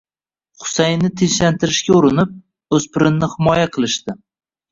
Husaynni 0.61 1.09
tinchlantirishga 1.21 1.93
urinib, 1.99 2.33
o`spirinni 2.79 3.31
himoya 3.35 3.71
qilishdi 3.77 4.17